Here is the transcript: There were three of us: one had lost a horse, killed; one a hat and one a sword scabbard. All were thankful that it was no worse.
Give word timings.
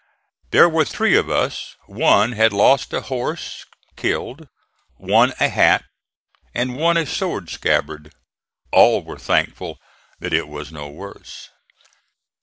There 0.49 0.67
were 0.67 0.83
three 0.83 1.15
of 1.15 1.29
us: 1.29 1.75
one 1.85 2.31
had 2.31 2.51
lost 2.53 2.91
a 2.91 3.01
horse, 3.01 3.65
killed; 3.95 4.47
one 4.97 5.33
a 5.39 5.47
hat 5.47 5.85
and 6.55 6.75
one 6.75 6.97
a 6.97 7.05
sword 7.05 7.51
scabbard. 7.51 8.11
All 8.71 9.03
were 9.05 9.19
thankful 9.19 9.77
that 10.19 10.33
it 10.33 10.47
was 10.47 10.71
no 10.71 10.89
worse. 10.89 11.49